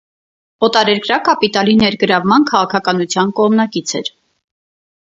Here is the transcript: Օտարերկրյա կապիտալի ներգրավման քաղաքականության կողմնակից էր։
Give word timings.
Օտարերկրյա 0.67 1.17
կապիտալի 1.27 1.75
ներգրավման 1.83 2.49
քաղաքականության 2.53 3.39
կողմնակից 3.43 3.97
էր։ 4.03 4.13